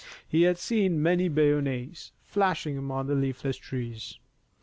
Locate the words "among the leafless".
2.75-3.57